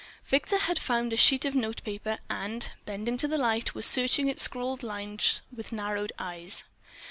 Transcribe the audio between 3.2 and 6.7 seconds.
the light, was searching its scrawled lines with narrowed eyes.